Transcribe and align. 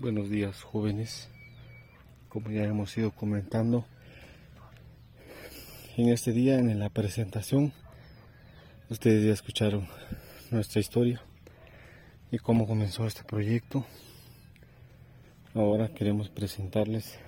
Buenos 0.00 0.30
días 0.30 0.62
jóvenes. 0.62 1.28
Como 2.30 2.50
ya 2.50 2.64
hemos 2.64 2.96
ido 2.96 3.10
comentando, 3.10 3.84
en 5.98 6.08
este 6.08 6.32
día 6.32 6.58
en 6.58 6.78
la 6.78 6.88
presentación, 6.88 7.74
ustedes 8.88 9.26
ya 9.26 9.34
escucharon 9.34 9.86
nuestra 10.50 10.80
historia 10.80 11.20
y 12.30 12.38
cómo 12.38 12.66
comenzó 12.66 13.06
este 13.06 13.24
proyecto. 13.24 13.84
Ahora 15.52 15.88
queremos 15.88 16.30
presentarles 16.30 17.18